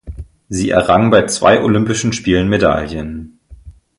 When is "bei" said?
1.11-1.27